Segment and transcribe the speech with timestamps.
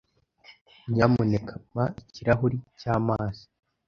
[0.93, 3.43] Nyamuneka mpa ikirahuri cy'amazi.